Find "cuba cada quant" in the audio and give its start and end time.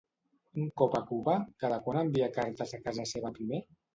1.09-2.01